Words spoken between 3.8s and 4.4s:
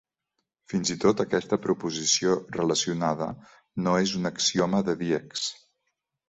no és un